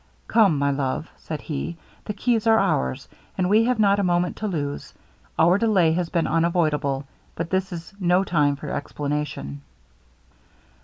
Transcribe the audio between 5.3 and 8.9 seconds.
our delay has been unavoidable; but this is no time for